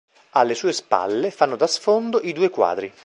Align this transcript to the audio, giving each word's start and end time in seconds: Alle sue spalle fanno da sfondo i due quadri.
Alle 0.31 0.55
sue 0.55 0.73
spalle 0.73 1.29
fanno 1.29 1.55
da 1.55 1.67
sfondo 1.67 2.21
i 2.21 2.33
due 2.33 2.49
quadri. 2.49 2.91